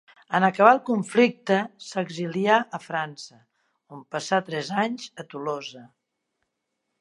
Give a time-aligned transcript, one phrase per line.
[0.37, 1.57] En acabar el conflicte,
[1.87, 3.37] s'exilià a França,
[3.97, 5.85] on passà tres anys a Tolosa.